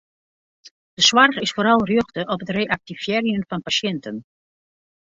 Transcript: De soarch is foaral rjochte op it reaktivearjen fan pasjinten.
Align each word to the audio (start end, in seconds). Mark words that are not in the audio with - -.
De 0.99 1.03
soarch 1.07 1.43
is 1.45 1.53
foaral 1.57 1.85
rjochte 1.91 2.21
op 2.33 2.41
it 2.45 2.53
reaktivearjen 2.57 3.47
fan 3.49 3.61
pasjinten. 3.67 4.15